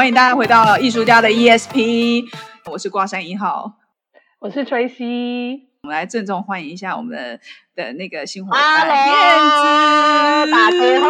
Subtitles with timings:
[0.00, 2.24] 欢迎大家回到艺术家的 ESP，
[2.72, 3.74] 我是挂山一号，
[4.38, 7.38] 我是崔西，我们来郑重欢迎一下我们的
[7.76, 8.96] 的那个新伙伴燕
[10.46, 11.08] 子，大家好，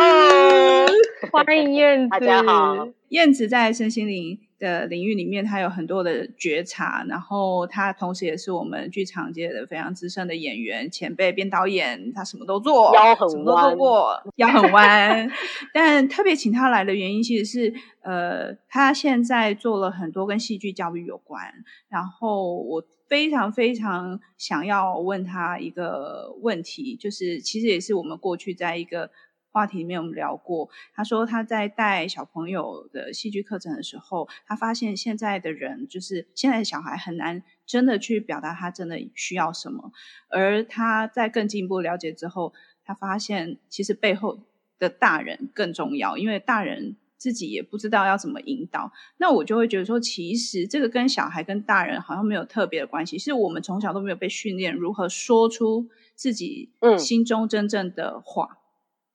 [1.30, 15.30] 欢迎燕子，大家好，燕子在身心灵的领域里面，他有很多的觉察，然后他同时也是我们剧场界的非常资深的演员前辈，编导演，他什么都做，腰很弯，什么都做过， 腰很弯。
[15.74, 21.52] 但特别请他来的原因，其实是呃，他现在做了很多跟戏剧教育有关，
[21.88, 29.10] 然后我非常非常想要问他一个问题，就是其实也是我们过去在一个。
[29.52, 39.92] 话题里面我们聊过，他说他在带小朋友的戏剧课程的时候，他发现现在的人就是现在的小孩很难真的去表达他真的需要什么，
[40.28, 42.52] 而他在更进一步了解之后，
[42.84, 44.40] 他发现其实背后
[44.78, 48.92] 的大人更重要，因为大人自己也不知道要怎么引导。
[49.18, 58.48] 那我就会觉得说，其实这个跟小孩跟大人好像没有特别的关系，是我们从小都没有被训练如何说出自己心中真正的话。
[58.52, 58.59] 嗯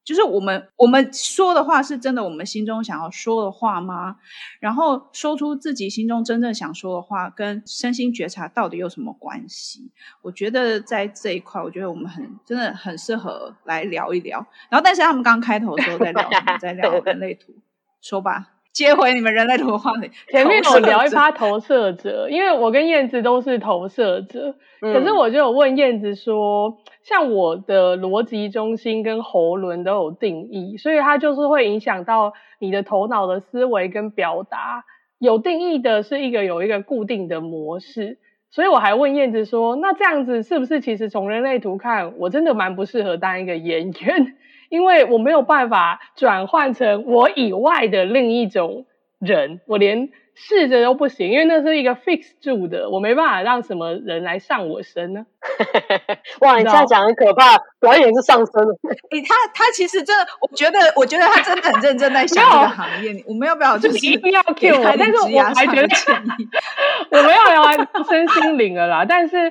[0.05, 4.17] 就是我们我们说的话是真的，我们心中想要说的话吗？
[4.59, 9.91] 然后说出自己心中真正想说的话，跟身心觉察到底有什么关系？
[10.21, 14.37] 我觉得在这一块，我觉得我们很真的很适合来聊一聊。
[14.69, 16.29] 然后，但是他们刚开头的时候在聊？
[16.61, 17.53] 在聊人类图，
[17.99, 18.54] 说吧。
[18.75, 34.83] 接回你们人类图的话题， 前面我聊一趴投射者， 因为我跟燕子都是投射者，嗯、可是我就有问燕子说，像我的逻辑中心跟喉轮都有定义，所以它就是会影响到你的头脑的思维跟表达。
[35.17, 38.17] 有定义的是一个有一个固定的模式，
[38.51, 44.35] 所以我还问燕子说，那这样子是不是其实从人类图看，我真的蛮不适合当一个演员？
[44.69, 48.85] 因为我没有办法转换成我以外的另一种
[49.19, 55.25] 人，我连试着都不行，因为那是一个 fix 住的，我没办法让什么人来上我身呢。
[56.41, 58.73] 哇，你这样讲很可怕，表演是上身的。
[59.11, 63.23] 欸、他他其实真的，我觉得我觉得他真的很认真在想这个行业。
[63.25, 64.95] 我们要不要就是一定要我？
[64.99, 65.87] 但是我还觉得
[67.11, 69.05] 我们要聊完身心灵了啦。
[69.07, 69.49] 但是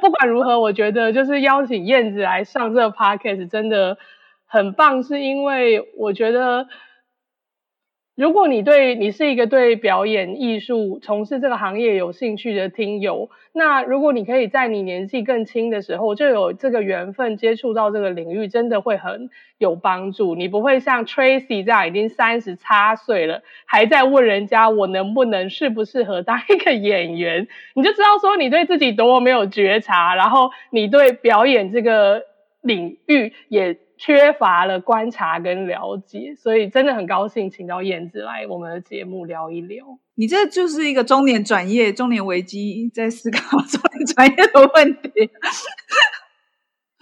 [0.00, 3.98] 不管如何，我觉得就是邀请燕子来上这个 podcast 真的。
[4.52, 6.68] 很棒，是因为我觉得，
[8.14, 20.34] 如果你对你是一个对表演艺术从事这个行业有兴趣的听友，那如果你可以在你年纪更轻的时候就有这个缘分接触到这个领域，真的会很有帮助。
[20.34, 32.24] 你不会像 Tracy 这样已经三十差岁了，还在问人家我能不能适不适合当一个演员，你就知道说你对自己多么没有觉察，然后你对表演这个
[32.60, 33.78] 领域也。
[34.04, 39.86] 缺乏了观察跟了解，所以真的很高兴请到燕子来我们的节目聊一聊。
[40.16, 45.30] 你这就是一个中年转业、中年危机在思考 中年转业的问题。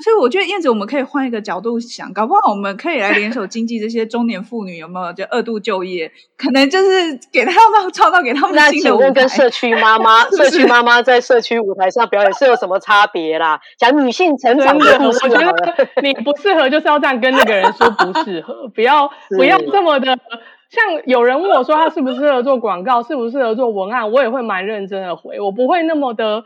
[0.02, 5.12] 所以我觉得燕子，我们可以换一个角度想，搞不好我们可以来联手经济这些中年妇女，有没有？
[5.12, 9.06] 就二度就业，可能就是给他们 创造给他们新的舞台。
[9.06, 13.60] 那请问跟社区妈妈、 社区妈妈在社区舞台上表演是有什么差别啦？
[13.78, 20.18] 讲女性成长的故事，我觉得你不适合就是要这样跟那个人说不适合，不要 不要这么的。
[20.70, 26.44] 像有人问我说他适不适合做广告，适不适合做文案，我也会蛮认真的回，我不会那么的。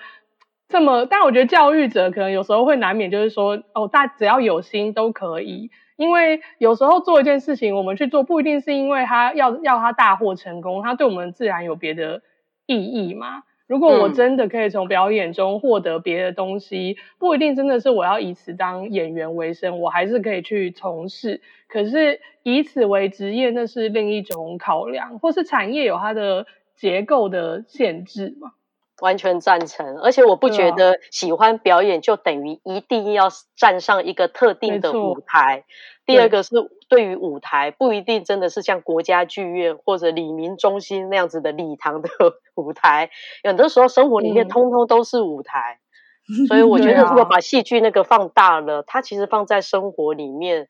[0.74, 12.22] 这么，但我觉得教育者可能有时候会难免，就是说，哦，大只要有心都可以，因为有时候做一件事情，我们去做不一定是因为他要要他大获成功，他对我们自然有别的
[12.66, 13.44] 意义嘛。
[13.68, 21.40] 如果我真的可以从表演中获得别的东西，嗯，不一定真的是我要以此当演员为生，我还是可以去从事。
[21.68, 28.54] 可是以此为职业，那是另一种考量，或是产业有它的结构的限制嘛。
[29.04, 35.64] 完全赞成，而且我不觉得喜欢表演就等于一定要站上一个特定的舞台。
[36.06, 36.54] 第二个是
[36.88, 42.08] 对于舞台，不一定真的是像国家剧院或者李明中心那样子的礼堂的
[42.54, 43.10] 舞台，
[43.44, 45.80] 有的时候生活里面通通都是舞台。
[46.26, 50.68] 嗯、所以我觉得，如果把戏剧那个放大了，它其实放在生活里面，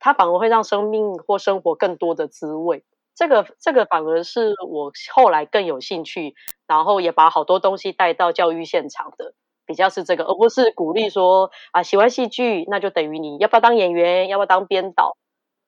[0.00, 2.82] 它反而会让生命或生活更多的滋味。
[3.14, 6.34] 这个这个反而是我后来更有兴趣，
[6.66, 9.34] 然后也把好多东西带到教育现场的，
[9.66, 15.16] 比较是这个，而不是鼓励说啊，喜欢戏剧那就等于你要不要当演员，要不要当编导。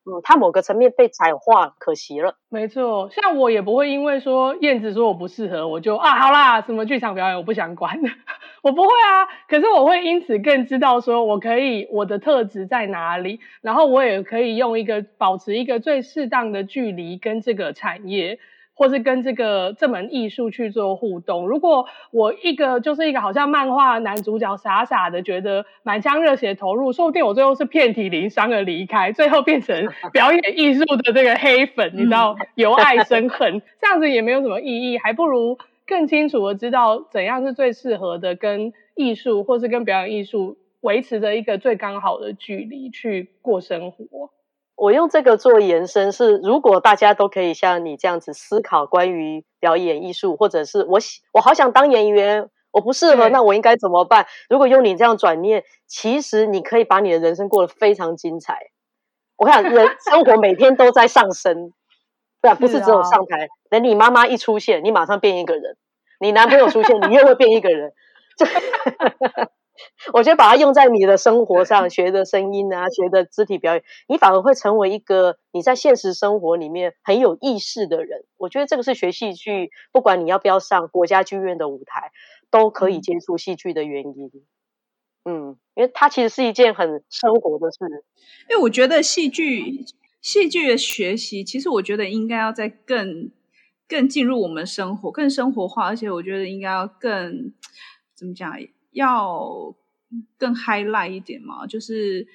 [0.09, 2.37] 嗯，他某个层面被踩化，可惜了。
[2.49, 7.99] 没错，像我也不会因为说燕子说我不适合，我就啊好啦，什么剧场表演我不想管，
[8.63, 9.27] 我不会啊。
[9.49, 18.39] 可是我会因此更知道说我可以我的特质在哪里，然后我也可以用一个保持一个最适当的距离跟这个产业，
[18.77, 21.49] 或是跟这个这门艺术去做互动。
[21.49, 44.31] 如果我一个就是一个好像漫画男主角，傻傻的觉得满腔热血投入，说不定我最后是遍体鳞伤的离开，最后变成 表演艺术的这个黑粉，你知道，由爱生恨，这样子也没有什么意义，还不如更清楚的知道怎样是最适合的跟艺术，或是跟表演艺术维持着一个最刚好的距离去过生活。
[44.77, 50.99] 我用这个做延伸是，如果大家都可以像你这样子思考关于表演艺术，或者是我
[51.33, 54.27] 我好想当演员，我不适合，那我应该怎么办？
[54.51, 58.71] 如果用你这样转念，其实你可以把你的人生过得非常精彩。
[59.37, 61.73] 我看人 生活每天都在上升，
[62.43, 63.49] 对啊，不是只有上台。
[63.71, 65.73] 等你妈妈一出现，你马上变一个人；
[66.21, 67.93] 你男朋友出现，你又会变一个人。
[70.13, 78.25] 我觉得把它用在你的生活上，学的声音啊，学的肢体表演，你反而会成为一个你在现实生活里面很有意识的人。
[78.37, 82.11] 我觉得这个是学戏剧，不管你要不要上国家剧院的舞台，
[82.51, 84.31] 都可以接触戏剧的原因。
[85.25, 87.79] 嗯，因为它其实是一件很生活的事。
[88.49, 89.85] 因为我觉得戏剧
[90.23, 93.31] 戏剧的学习，其实我觉得应该要在更
[93.89, 97.53] 更进入我们生活，更生活化，而且我觉得应该要更
[98.15, 98.53] 怎么讲？
[98.97, 99.75] 要
[100.39, 102.27] 更 highlight 一点嘛，就是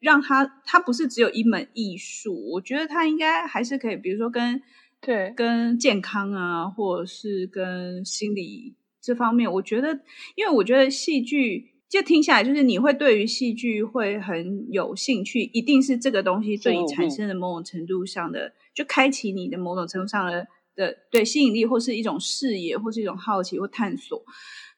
[0.00, 4.62] 让他他不是只有一门艺术，我觉得他应该还是可以，比如说跟
[5.02, 5.34] 对。
[5.36, 10.00] 跟健康啊，或者是跟心理这方面，我觉得，
[10.34, 24.24] 因为我觉得戏剧就听下来，就是你会对于戏剧会很有兴趣，一定是这个东西对你产生的某种程度上的，就开启你的某种程度上的的对吸引力，或是一种视野，或是一种好奇或探索，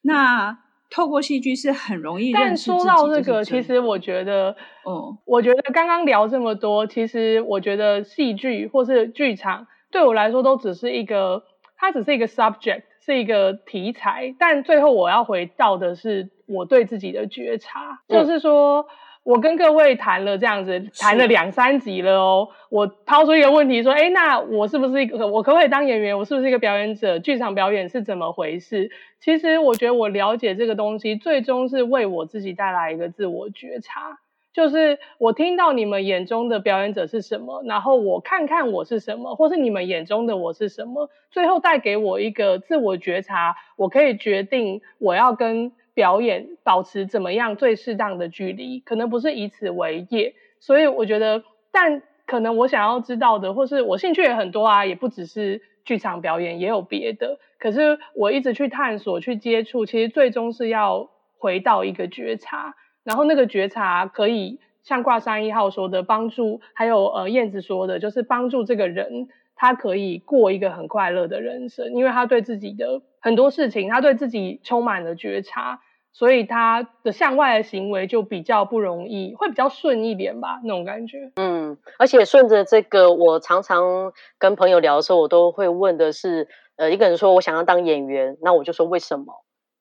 [0.03, 0.59] 那。
[0.91, 4.57] 透过戏剧是很容易，但说到这个，其实我觉得，
[4.87, 11.45] 嗯，我觉得刚刚聊这么多，其实我觉得戏剧或是剧场对我来说都只是一个，
[11.77, 18.87] 它只是一个 subject，是一个题材，但最后我要回到的是我对自己的觉察，嗯、就是说。
[19.29, 22.49] 我跟各位谈了这样子，谈了两三集了哦。
[22.71, 25.27] 我抛出一个问题说：诶，那我是不是一个？
[25.27, 26.17] 我可不可以当演员？
[26.17, 27.19] 我是不是一个表演者？
[27.19, 28.91] 剧场表演是怎么回事？
[29.21, 34.19] 其实我觉得我了解这个东西，最终是为我自己带来一个自我觉察。
[34.55, 45.73] 就是我听到你们眼中的表演者是什么，然后我看看我是什么，或是你们眼中的我是什么，最后带给我一个自我觉察，我可以决定我要跟。
[45.99, 51.43] 表演保持怎么样最适当的距离，可能不是以此为业，所以我觉得，
[51.73, 57.41] 但可能我想要知道的，或是我兴趣也很多啊，也不只是剧场表演，也有别的。
[57.59, 69.27] 可是我一直去探索、去接触，其实最终是要回到一个觉察，然后那个觉察可以像挂山一号说的，帮助，还有呃燕子说的，就是帮助这个人。
[69.61, 75.81] 他可以过一个很快乐的人生，因为他对自己的很多事情，他对自己充满了觉察，
[76.19, 81.31] 所以他的向外的行为就比较不容易，会比较顺一点吧，那种感觉。
[81.37, 89.27] 嗯，而且顺着这个，我常常跟朋友聊的时候，我都会问的是，呃，一个人说我想要当演员，那我就说为什么？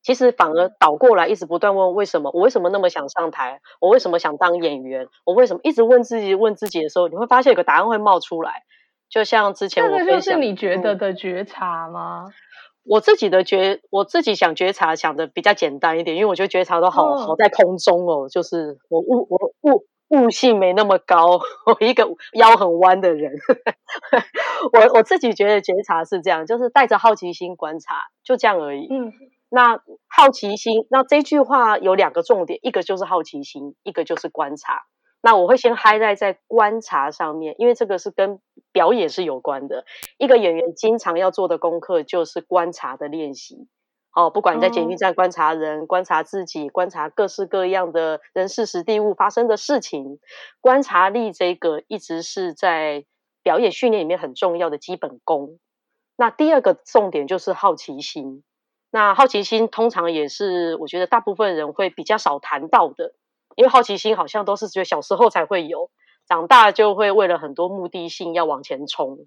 [0.04, 2.30] 其实反而倒过来，一直不断问为什么？
[2.36, 3.60] 我为什么那么想上台？
[3.81, 5.07] 我为什么想当演员？
[5.26, 8.62] 我为什么一直问自己问自己的时候，你会发现有个答案会冒出来。
[9.09, 12.26] 就像之前我分享，这就是你觉得的觉察吗？
[12.28, 12.33] 嗯、
[12.88, 23.34] 我自己的觉，我自己想觉察，想的比较简单一点，因为我觉得觉察都好、哦、好在空中哦，就是我悟我悟悟性没那么高，我一个腰很弯的人，
[24.72, 28.88] 我我自己觉得觉察是这样，就是带着好奇心观察，就这样而已。
[28.90, 29.12] 嗯，
[29.50, 34.84] 那好奇心，那这句话有两个重点，一个就是好奇心，一个就是观察。
[35.28, 38.40] 那我会先 highlight 在观察上面，因为这个是跟
[38.72, 39.84] 表演是有关的。
[40.18, 43.68] 一个演员经常要做的功课就是观察的练习。
[44.14, 50.18] 哦，不管你在捷运站观察人、观察自己、观察各式各样的人事时地物发生的事情，
[50.62, 53.04] 观察力这个一直是在
[53.44, 55.60] 表演训练里面很重要的基本功。
[56.16, 58.46] 那第二个重点就是好奇心。
[58.92, 63.14] 那好奇心通常也是我觉得大部分人会比较少谈到的。
[63.57, 65.90] 因为好奇心好像都是觉得小时候才会有，
[66.28, 69.26] 长大就会为了很多目的性要往前冲。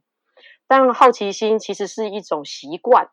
[0.69, 3.09] 但好奇心其实是一种习惯，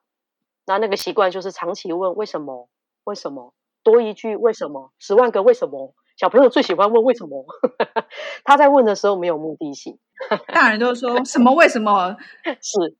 [0.67, 2.69] 那那个习惯就是长期问为什么？
[3.03, 3.55] 为什么？
[3.81, 4.91] 多一句为什么？
[4.99, 5.95] 十万个为什么？
[6.17, 7.45] 小朋友最喜欢问为什么？
[8.45, 9.97] 他在问的时候没有目的性，
[10.53, 12.15] 大人都说什么为什么？
[12.61, 12.95] 是，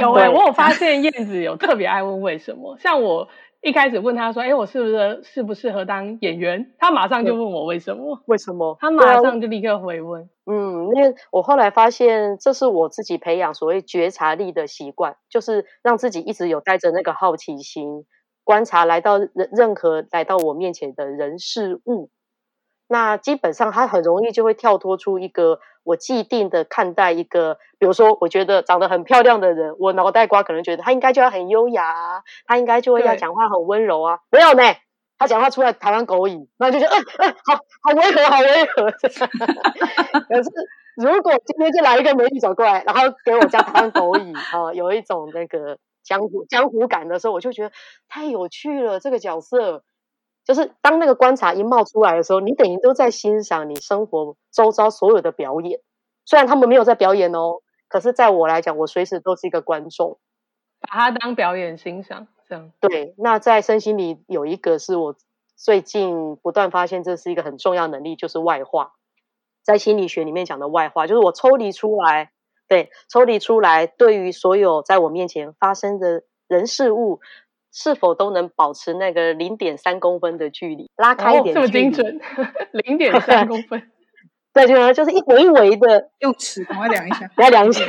[0.00, 3.28] 有哎、欸，我有发 现燕子有特别爱问为什么，像我。
[3.62, 8.18] 一开始问他说：“哎，我是不是适不适合当演员？”他马上就问我为什么？
[8.26, 8.76] 为什么？
[8.80, 10.30] 他马上就立刻回问。
[10.46, 18.06] 嗯，因为我后来发现，这是我自己培养所谓觉察力的习惯，就是让自己一直有带着那个好奇心，
[18.44, 22.08] 观察来到任任何来到我面前的人事物。
[22.92, 27.56] 那基本上，他很容易就会跳脱出一个我既定的看待一个。
[27.78, 34.18] 比如说，我觉得长得很漂亮的人，我脑袋瓜可能觉得他应该就要很优雅啊，他应该就会要讲话很温柔啊。
[34.30, 34.62] 没有呢，
[35.18, 38.90] 他讲话出来台湾狗语，那就觉得，嗯、呃、嗯、呃，好好温和，好温和。
[40.28, 40.50] 可是
[40.96, 47.70] 如果今天就来一个美女走过来，然后给我讲台湾狗语，啊、呃，有一种那个江湖江湖感的时候，我就觉得
[48.08, 48.98] 太有趣了。
[48.98, 49.84] 这个角色
[50.52, 55.78] 就是当那个观察一冒出来的时候，你等于都在欣赏你生活周遭所有的表演，
[56.24, 57.60] 虽然他们没有在表演哦。
[57.86, 60.18] 可是，在我来讲，我随时都是一个观众，
[60.80, 62.72] 把它当表演欣赏，这样。
[62.80, 65.14] 对，那在身心里有一个是我
[65.54, 68.94] 最近不断发现，这是一个很重要能力，就是外化。
[69.62, 72.32] 在心理学里面讲的外化，就是我抽离出来，
[72.66, 77.20] 对，抽离出来，对于所有在我面前发生的人事物，
[77.72, 82.20] 是否都能保持那个零点三公分的距离，拉开一点距离，哦，这么精准，
[82.72, 83.90] 零点三公分。
[84.52, 87.84] 对，就是就是一围一围的 用尺，赶快 量一下，来量一下。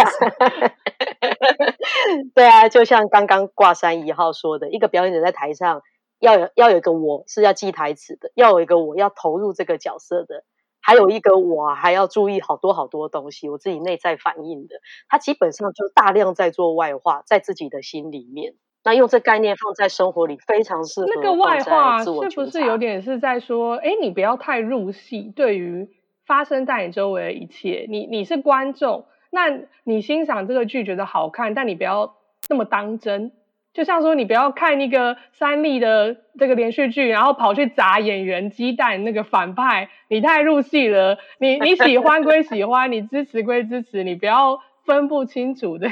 [2.35, 5.81] 对啊，就像刚刚挂山一号说的，一个表演者在台上
[6.19, 10.43] 要有要有一个我是要记台词的，要有一个我要投入这个角色的，
[10.81, 14.75] 还有一个我还要注意好多好多东西，我自己内在反应的。
[15.09, 18.53] 他基本上就大量在做外化，在自己的心里面。
[18.83, 21.07] 那用这概念放在生活里，非常适合。
[21.15, 25.89] 那个外化是不是有点是在说，哎，你不要太入戏，对于。
[26.23, 29.49] 发生在你周围的一切，你你是观众，那
[29.83, 32.15] 你欣赏这个剧觉得好看，但你不要
[32.47, 33.33] 那么当真。
[33.73, 41.17] 就像说，你不要看一个三立的这个连续剧，然后跑去砸演员鸡蛋那个反派，你太入戏了。
[41.37, 45.89] 你你喜欢归喜欢，你支持归支持，你不要分不清楚的。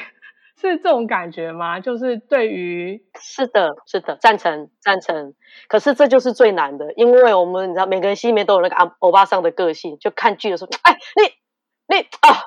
[0.60, 1.80] 是这种感觉吗？
[1.80, 5.34] 就是对于是的，是的，赞成赞成。
[5.68, 9.98] 可是这就是最难的，因为我们你知道，每个人心里面都有那个阿欧巴桑的个性。
[10.00, 12.44] 就看剧的时候，哎，你你啊，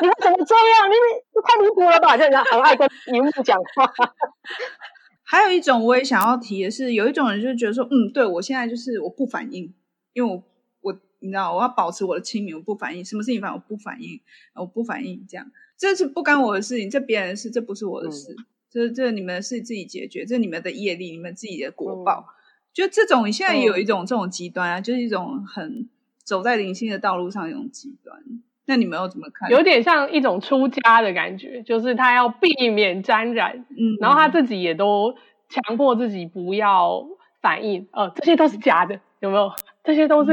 [0.00, 0.90] 你们怎么这样？
[0.90, 2.16] 你你太离谱了吧？
[2.16, 3.90] 这样很爱跟荧幕讲话。
[5.24, 9.74] 还有一种我也想要提的是，有一种人就觉得说，嗯，对我现在就是我不反应，
[10.12, 10.42] 因为我
[10.82, 14.20] 我你知道，我要保持我的清明，我不反应，什么事情反正我不反应，
[14.54, 15.46] 我不反应这样。
[15.82, 18.32] 这是不干我的事情，这别人的事，这不是我的事。
[18.38, 22.24] 嗯、这这你们的事自己解决，这你们的业力，你们自己的果报。
[22.28, 22.30] 嗯、
[22.72, 25.88] 就这种，现在也有一种这种极端啊，嗯、就是一种很
[26.22, 28.16] 走在灵性的道路上一种极端。
[28.64, 29.50] 那你们又怎么看？
[29.50, 35.16] 有点像一种出家的感觉，就是他要避免沾染，嗯，然后他自己也都
[35.48, 37.04] 强迫自己不要
[37.40, 37.88] 反应。
[37.90, 39.50] 呃，这些都是假的，有没有？
[39.84, 40.32] 这些都是，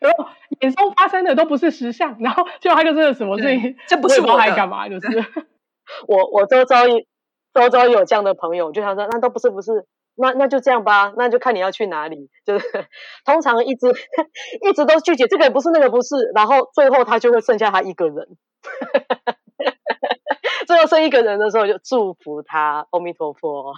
[0.00, 0.28] 然、嗯、 后
[0.60, 4.88] 眼中发生的都不是实相，然后就他就真的什么事情，这不是我还干嘛？
[4.88, 5.06] 就是
[6.08, 6.84] 我我周遭
[7.54, 9.86] 周遭有这样的朋友，就想说那都不是不是，
[10.16, 12.28] 那那就这样吧，那就看你要去哪里。
[12.44, 12.66] 就是
[13.24, 18.36] 通常一直一直都拒绝这个也不是那个不是，然后最后他就会剩下他一个人。
[20.66, 23.72] 最后剩一个人的时候，就祝福他，阿弥陀佛。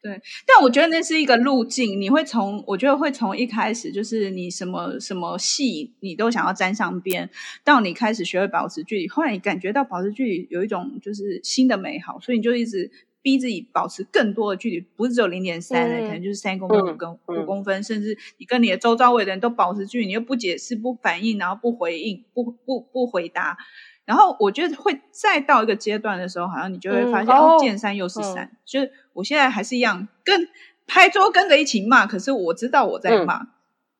[0.00, 7.28] 对，但我觉得那是一个路径，你会从，我觉得会从一开始就是你什么什么戏你都想要沾上边，
[7.64, 12.90] 到你开始学会保持距离，后来你感觉到保持距离有一种就是新的美好，所以你就一直
[13.22, 23.58] 逼自己保持更多的距离，不是只有零点三，可能就是三公分、五公五公分，甚至你跟你的周遭围的人都保持距离，你又不解释、不反应，然后不回应、不不不回答。
[24.04, 28.46] 然后我觉得会再到一个阶段的时候，好像你就会发现，嗯、哦，见山又是山。
[28.46, 30.48] 嗯、就是我现在还是一样，跟
[30.86, 33.42] 拍桌跟着一起骂，可是我知道我在骂，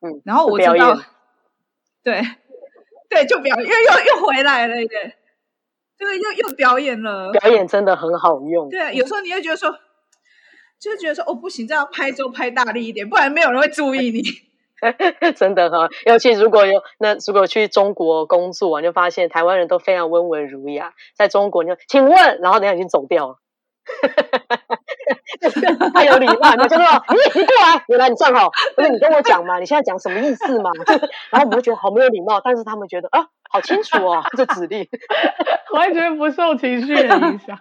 [0.01, 0.97] 嗯，嗯然后我知道，
[2.03, 2.21] 对，
[3.09, 4.87] 对，就表演又又又回来了，耶，
[5.97, 7.31] 对，又又表演了。
[7.31, 8.69] 表演真的很好用。
[8.69, 9.77] 对，有时候你会觉得说，
[10.79, 14.23] 就觉得说，哦，不行，这样拍桌拍大力一点，不然没有人会注意你。
[15.35, 20.93] 真的哈，尤其如果有那如果去中国工作，你就发现台湾人都非常温文儒雅。
[21.13, 23.39] 在中国，你就请问，然后等下已经走掉了，
[25.93, 29.59] 太有礼貌，你就说你 你过来，原来你站好，不是你跟我讲嘛？
[29.59, 30.71] 你现在讲什么意思嘛？
[31.31, 34.87] 然后我们就觉得好没有礼貌，但是他们觉得啊，好清楚哦，这指令，
[35.73, 37.59] 完全不受情绪的影响。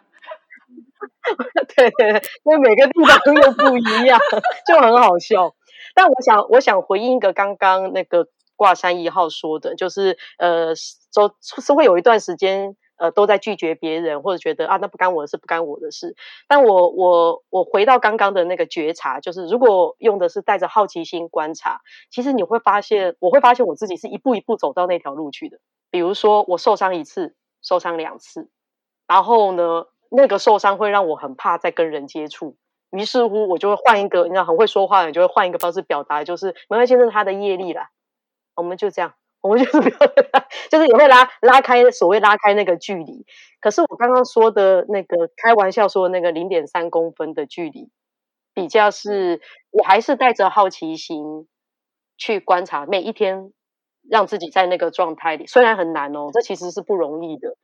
[1.76, 4.18] 对对对，因为每个地方又不一样，
[4.66, 5.54] 就很好笑。
[5.94, 10.74] 但我想，我想回应一个刚刚那个挂山一号说的，就是呃，
[11.12, 16.14] 周是会有一段时间呃都在拒绝别人，或者觉得啊那不干我的事，不干我的事。
[16.46, 25.58] 但我我我回到刚刚的那个觉察，就是如果用的是带着好奇心观察，其实你会发现，我会发现我自己是一步一步走到那条路去的。
[25.90, 28.50] 比如说我受伤一次，受伤两次，
[29.06, 32.56] 然后呢，那个受伤会让我很怕再跟人接触。
[32.90, 37.90] 于是乎，我就会换一个，你知道，很会说话的人就会换一个方式表达，就是没关系，这是他的业力啦。
[38.54, 39.96] 我们就这样，我们就是不要，
[40.70, 43.24] 就是也会拉拉开所谓拉开那个距离。
[43.60, 47.90] 可是我刚刚说的那个开玩笑说的那个零点三公分的距离，
[48.54, 49.40] 比较是
[49.70, 51.48] 我还是带着好奇心
[52.16, 53.52] 去观察每一天，
[54.08, 57.56] 让自己在那个状态里，虽然很难哦，这其实是不容易的。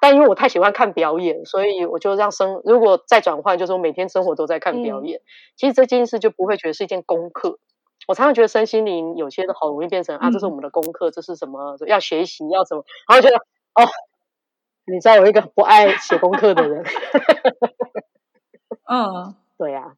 [0.00, 5.18] 但因为我太喜欢看表演，所以我就让生如果再转换，就是我每天生活都在看表演。
[5.20, 5.26] 嗯、
[5.56, 7.58] 其实这件事就不会觉得是一件功课。
[8.06, 13.88] 我常常觉得身心灵有些都好容易变成、嗯、啊，这是我们的功课，这是什么要学习要什么，然后觉得哦，
[14.86, 16.84] 你知道我一个不爱写功课的人。
[18.88, 19.94] 嗯， 对啊，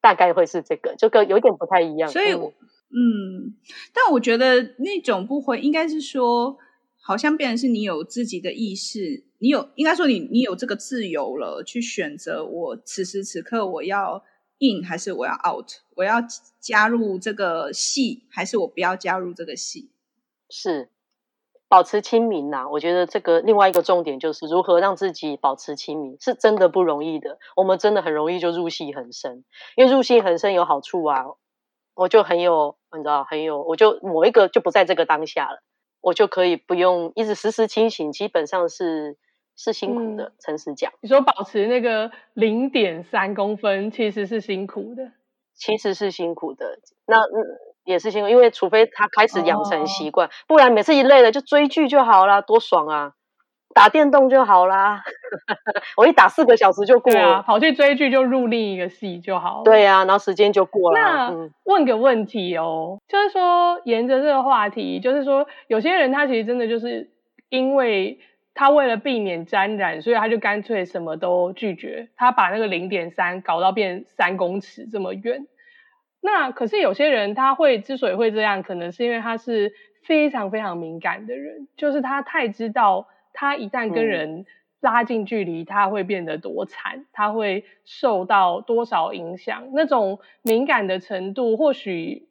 [0.00, 2.10] 大概会是这个，就跟有点不太一样。
[2.10, 2.52] 所以，嗯，
[2.90, 3.56] 嗯，
[3.92, 6.58] 但我觉得那种不会，应该是说。
[7.00, 14.22] 好像变成是你有自己的意识，你有应该说你你有这个自由了，去选择我此时此刻我要
[14.58, 16.16] in 还是我要 out，我要
[16.60, 19.90] 加入这个戏还是我不要加入这个戏，
[20.50, 20.90] 是
[21.68, 27.38] 保持清明呐、我觉得这个另外一个重点就是如何让自己保持清明，是真的不容易的。
[27.56, 29.44] 我们真的很容易就入戏很深，
[29.76, 31.24] 因为入戏很深有好处啊，
[31.94, 35.62] 我就很有你知道很有，我就某一个就不在这个当下了。
[36.00, 39.18] 我就可以不用一直时时清醒，基本上是
[39.58, 40.32] 是辛苦的。
[40.38, 45.10] 诚、嗯、实讲，你说保持那个零点三公分，其实是辛苦的，
[45.54, 46.78] 其实是辛苦的。
[47.06, 47.44] 那嗯，
[47.84, 53.12] 也是辛苦，因为除非他开始养成习惯，哦、不然每次一累了就追剧就好啦，多爽啊！
[53.74, 55.02] 打电动就好啦，
[55.96, 59.64] 我一打四个小时就过了，啊、跑去追剧就入另一个戏就好了。
[59.64, 60.98] 对呀、啊，然后时间就过了。
[60.98, 67.10] 那、嗯、问个问题哦，就是说沿着这个话题，就是说有些人他其实真的就是
[67.50, 68.18] 因为
[68.58, 75.46] 他为了避免沾染，所以他就干脆什么都拒绝，他把那个零点三搞到变三公尺这么远。
[76.20, 83.06] 那可是有些人他会之所以会这样，可能是因为他是非常非常敏感的人，就是他太知道。
[83.32, 84.46] 他一旦跟人
[84.80, 89.68] 拉近距离，他会变得多惨，他会受到多少影响？
[89.72, 92.27] 那种敏感的程度，或许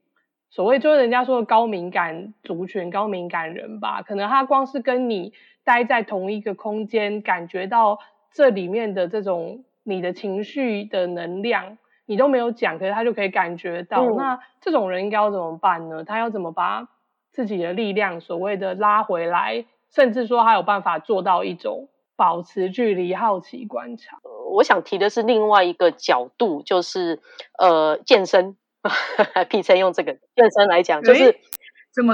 [0.50, 5.34] 所谓就是人家说的高敏感族群、高敏感人吧，可能他光是跟你
[5.64, 8.00] 待在同一个空间，感觉到
[8.32, 14.04] 这里面的这种你的情绪的能量，你都没有讲，可是他就可以感觉到。
[14.04, 16.04] 嗯、那这种人应该要怎么办呢？
[16.06, 16.88] 他要怎么把
[17.32, 19.66] 自己的力量所谓的拉回来？
[19.94, 24.18] 甚至说他有办法做到一种保持距离、好奇观察。
[24.54, 27.22] 我想提的是另外一个角度，就是
[27.60, 28.56] 呃健身。
[29.50, 31.40] P 称用这个健身来讲，就是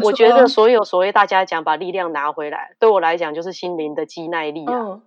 [0.04, 4.74] 我觉得所有所谓大家讲把力量拿回来，对我来讲就是心灵的肌耐力啊。
[4.74, 5.02] 嗯、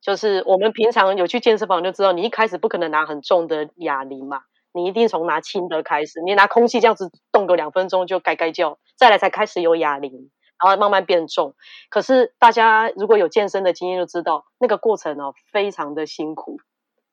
[0.00, 4.40] 就是我们平常有去健身房就知道，你一开始不可能拿很重的哑铃嘛，
[4.72, 10.30] 你一定从拿轻的开始，你拿空气这样子动个两分钟就该该叫，再来才开始有哑铃。
[10.60, 11.54] 然后慢慢变重，
[11.88, 16.58] 可是大家如果有健身的经验就知道，那个过程哦非常的辛苦，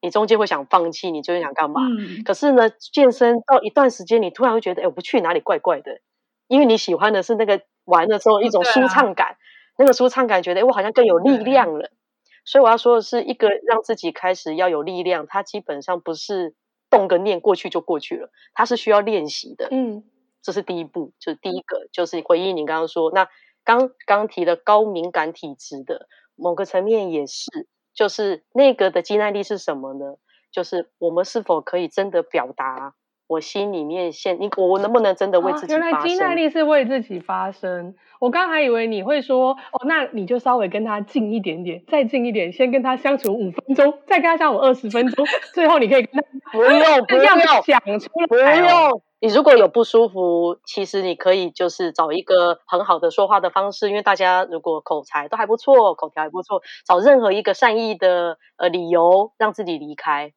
[0.05, 1.81] 你中间会想放弃，你就会想干嘛？
[1.81, 5.99] 嗯、可是呢，健身到一段时间，你突然会觉得，哎，我不去哪里怪怪的，
[6.47, 9.37] 因为你喜欢的是那个玩的时候一种舒畅感，啊、
[9.77, 11.87] 那个舒畅感觉得，哎，我好像更有力量了。
[11.87, 11.97] 嗯、
[12.45, 16.55] 所以我要说的是，一个让自己开始要有力量，它基本上不是
[16.89, 19.67] 动个念过去就过去了，它是需要练习的。
[19.71, 20.03] 嗯。
[20.45, 23.27] 这是第一步，就是第一个，就是回应你刚刚说，那
[23.63, 27.49] 刚刚提的高敏感体质的某个层面也是，
[27.95, 30.15] 就是那个的肌耐力是什么呢？
[30.51, 32.93] 就是我们是否可以真的表达
[33.27, 35.89] 我心里面现你我能不能真的为自己发声？
[35.89, 37.95] 原来肌耐力是为自己发声。
[38.19, 46.71] 我刚还以为你会说哦，那你就稍微跟他近一点点，再近一点，先跟他相处五分钟，再跟他相处二十分钟，最后你可以跟他不用
[47.07, 47.25] 不用
[47.65, 49.01] 讲出来，不用。
[49.25, 60.33] 你如果有不舒服，其实你可以就是找一个很好的说话的方式，因为大家如果口才都还不错，口条还不错，找任何一个善意的呃理由让自己离开。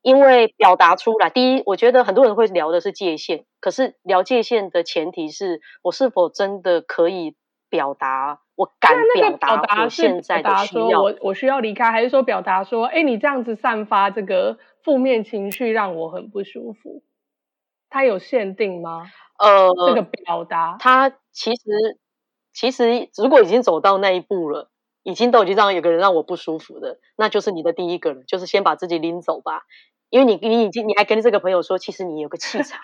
[0.00, 7.36] 因为表达出来，第一，我觉得很多人会聊的是界限，可是聊界限的前提是我是否真的可以
[7.68, 17.02] 表达，我敢表达我现在的需要，我我需要离开，还是说表达说，哎，你这样子散发这个负面情绪让我很不舒服。
[17.96, 19.10] 它有限定吗？
[19.38, 21.62] 呃，这个表达，它其实
[22.52, 24.68] 其实如果已经走到那一步了，
[25.02, 29.62] 已经都已经让有个人让我不舒服的，那就是你的第一个了，就是先把自己拎走吧。
[30.10, 32.78] 因为你你已经你还跟这个朋友说，其实你有个气场，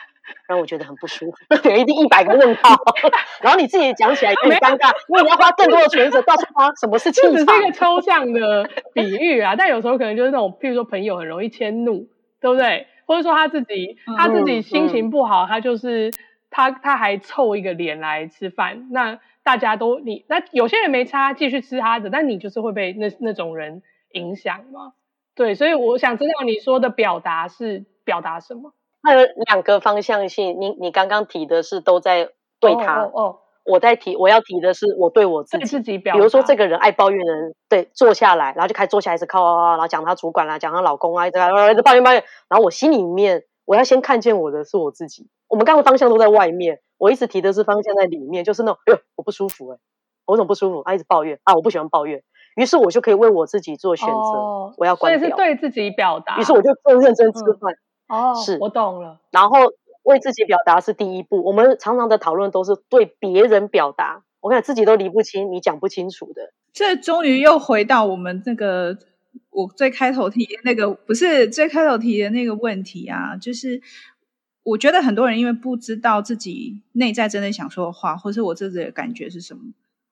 [0.48, 2.74] 让我觉得很不舒服，一定一百个问号。
[3.42, 7.32] 然后你自己讲起来也很尴尬，因为你要花更多的唇舌告诉他什么是 气场。
[7.32, 12.08] 这只是一个抽象的比喻啊，但有时候可能就是那种，譬如说朋友很容易迁怒，
[12.40, 12.86] 对不对？
[13.12, 16.10] 或者说他自己他自己心情不好，嗯、他就是
[16.48, 24.94] 他他还凑一个脸来吃饭，那大家都你那有些人没差，继续吃他的，但你就是会被那那种人影响吗？
[25.34, 28.72] 对，所以我想知道你说的表达是表达什么？
[29.02, 30.58] 它有两个方向性。
[30.58, 35.64] 你你刚刚提的是都在对他，哦，哦哦我在提我要提的是我对我自己。
[35.64, 42.22] 自己表，比如说这个人爱抱怨的人，对，坐下来，然后就开始坐下来，一直靠靠靠，然后讲他主管啦，讲他老公啊，一直一直抱怨抱怨。
[42.48, 45.28] 然后我心里面，我要先看见我的是我自己。
[45.48, 49.78] 我们刚刚方向都在外面，我一直提的是方向在里面，就是那种，哎呦，我不舒服哎，
[50.26, 50.82] 我怎么不舒服？
[50.84, 52.22] 他一直抱怨啊，我不喜欢抱怨。
[52.56, 55.18] 于是我就可以为我自己做选择，哦、我要关掉。
[55.18, 56.38] 所以是对自己表达。
[56.38, 57.74] 于是我就更认真吃饭。
[58.08, 59.18] 嗯、哦，是我懂了。
[59.30, 59.58] 然后
[60.02, 61.42] 为自己表达是第一步。
[61.44, 66.52] 我们常常的讨论都是对别人表达，我看自己都理不清，你讲不清楚的。
[66.72, 68.98] 这终于又回到我们那个
[69.50, 73.82] 我最开头提的那个，不是最开头提的那个问题啊，就是
[74.62, 79.60] 我觉得很多人因为不知道自己内在真的想说的话，或是我自己的感觉是什么。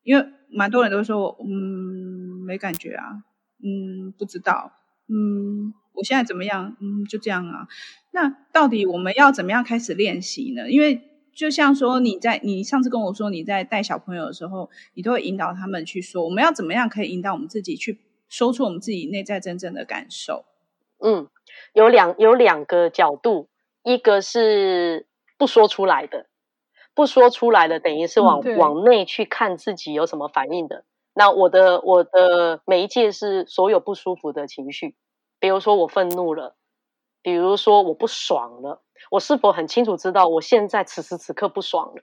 [0.02, 3.22] 因为蛮多人都说，嗯，没感觉啊，
[3.62, 4.72] 嗯，不知道，
[5.08, 7.68] 嗯，我现在怎么样，嗯，就这样啊。
[8.10, 10.70] 那到底我们要怎么样开始练习呢？
[10.70, 20.44] 因为就像说你在你上次跟我说你在带小朋友的时候，你都会引导他们去说，我们要怎么样可以引导我们自己去说出我们自己内在真正的感受？
[20.98, 21.28] 嗯，
[21.72, 23.48] 有两有两个角度，
[23.82, 25.06] 一个是
[25.38, 26.26] 不说出来的。
[26.92, 30.84] 不说出来的，等于是往、嗯、往内去看自己有什么反应的。
[31.14, 34.96] 那我的我的媒介是所有不舒服的情绪，
[35.40, 36.54] 比如说我愤怒了，
[37.22, 42.02] 比如说我不爽了，我是否很清楚知道我现在此时此刻不爽了？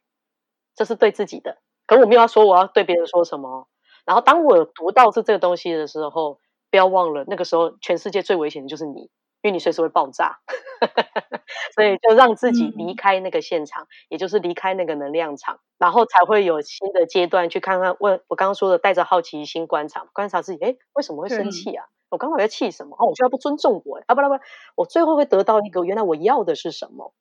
[0.76, 3.68] 这是对自己的，可我没有要说我要对别人说什么。
[4.06, 6.40] 然后当我读到是这个东西的时候，
[6.72, 9.10] 不要忘了，那个时候全世界最危险的就是你。
[9.44, 10.40] 因为你随时会爆炸，
[11.76, 17.96] 所以就让自己离开那个现场，嗯、也就是离开那个能量场，然后才会有新的阶段去看看。
[18.00, 21.86] 问我刚刚说的，带着好奇心观察，观察自己，哎，为什么会生气啊？
[22.10, 22.96] 我刚好在气什么？
[23.00, 24.36] 哦，我觉得不尊重我，啊不不不，
[24.76, 27.14] 我最后会得到一个原来我要的是什么？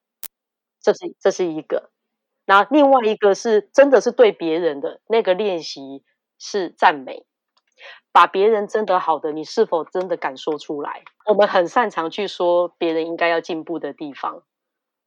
[0.80, 1.90] 这是这是一个，
[2.46, 6.04] 那另外一个是真的是对别人的那个练习
[6.38, 7.24] 是赞美。
[8.12, 11.02] 把别人真的好的，你是否真的敢说出来？
[11.26, 14.42] 我们很擅长去说别人应该要进步的地方，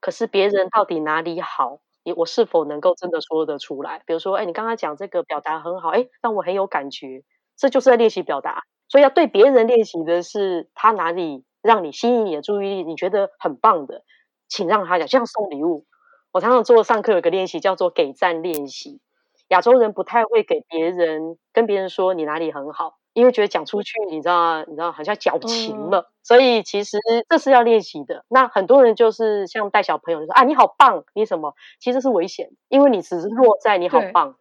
[0.00, 1.80] 可是别人到底哪里好？
[2.04, 4.02] 你我是否能够真的说得出来？
[4.06, 7.24] 比如说，哎，你刚刚讲这个表达很好，哎，让我很有感觉，
[7.56, 8.62] 这就是在练习表达。
[8.90, 14.02] 所以要对别人练习的是他哪里让你吸引你的注意力，你觉得很棒的，
[14.48, 15.86] 请让他讲，就像送礼物。
[16.32, 19.00] 我常常做上课有个练习叫做给赞练习。
[19.48, 22.98] 亚洲人不太会给别人跟别人说你哪里很好。
[23.12, 26.96] 因为觉得讲出去，你知道，你知道，好像矫情了，嗯、所以其实
[27.28, 28.24] 这是要练习的。
[28.28, 31.52] 那很多人就是像带小朋友，就说啊，你好棒，你什么？
[31.80, 34.36] 其实是危险，因为你只是落在你好棒，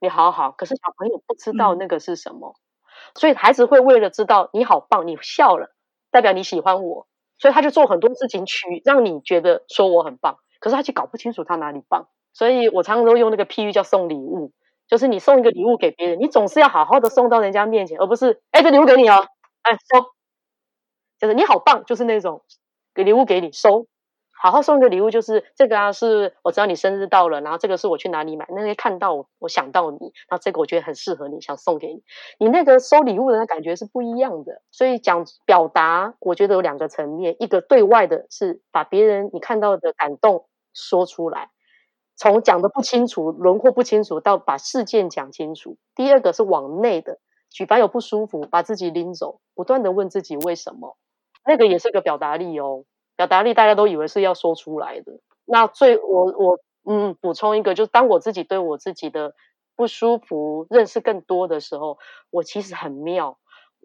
[0.00, 2.63] 你好好，可是小朋友不知道那个是什么，嗯、
[3.14, 5.70] 所以孩子会为了知道你好棒，你笑了，
[6.10, 7.06] 代表你喜欢我，
[7.38, 12.08] 所以他就做很多事情去让你觉得说我很棒，可是他却搞不清楚他哪里棒。
[12.32, 14.52] 所以我常常都用那个譬喻叫送礼物。
[14.86, 19.26] 就是你送一个礼物给别人，你总是要好好的送到人家面前，而不是哎，这礼物给你哦，
[19.62, 20.04] 哎收，
[21.18, 22.42] 就是你好棒，就是那种
[22.94, 23.86] 给礼物给你收，
[24.40, 32.02] 好好送一个礼物，就是这个啊，是我知道你生日到了，然后这个是我去哪里买，那天看到我，我想到你，然后这个我觉得很适合你，想送给你，
[32.38, 34.60] 你那个收礼物的那感觉是不一样的。
[34.70, 41.48] 所以讲表达，我觉得有两个层面，一个对外的是把别人你看到的感动说出来。
[42.16, 45.78] 从讲得不清楚、轮廓不清楚到把事件讲清楚。
[45.96, 47.18] 第二个是往内的，
[47.50, 50.96] 举凡有不舒服，把自己拎走，不断地问自己为什么，
[51.44, 52.84] 那个也是个表达力哦。
[53.16, 55.20] 表达力大家都以为是要说出来的。
[55.44, 59.34] 那最我我嗯补充一个，就是当我自己对我自己的
[59.76, 61.98] 不舒服认识更多的时候，
[62.30, 63.38] 我其实很妙。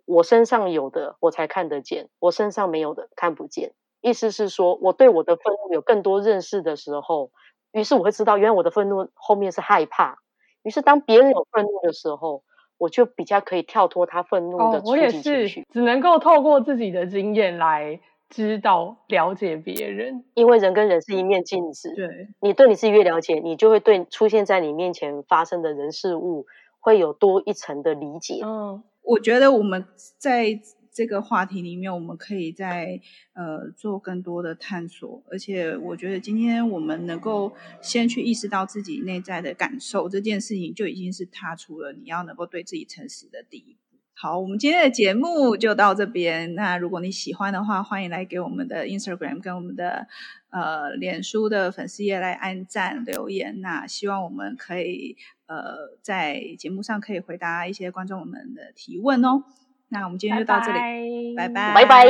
[0.06, 3.74] 我身上有的我才看得见，我身上没有的看不见。
[4.02, 7.32] 意思是说，我对我的愤怒有更多认识的时候。
[7.72, 10.18] 于是我会知道，原来我的愤怒后面是害怕。
[10.63, 12.44] 于是当别人有愤怒的时候，
[12.80, 14.88] 我就比较可以跳脱他愤怒的情绪。
[14.88, 20.24] 哦，我也是，只能够透过自己的经验来知道、了解别人。
[20.34, 21.94] 因为人跟人是一面镜子。
[21.96, 26.46] 对，你对你自己越了解，你就会对出现在你面前发生的人事物
[26.80, 28.42] 会有多一层的理解。
[28.44, 28.84] 嗯。
[29.02, 29.86] 我觉得我们
[30.18, 30.60] 在
[30.92, 33.00] 这个话题里面，我们可以在
[33.34, 35.24] 呃做更多的探索。
[35.32, 43.88] 而且我觉得今天我们能够先去意识到自己内在的感受，这件事情就已经是踏出了你要能够对自己诚实的第一步。
[44.21, 46.53] 好，我们今天的节目就到这边。
[46.53, 50.08] 那如果你喜欢的话，欢迎来给我们的 Instagram 跟我们的
[50.49, 53.62] 呃脸书的粉丝页来按赞留言。
[53.62, 55.15] 那希望我们可以
[55.47, 59.45] 呃在节目上可以回答一些观众们的提问哦。
[59.88, 62.05] 那我们今天就到这里，拜拜，拜拜，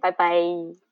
[0.00, 0.87] 拜拜。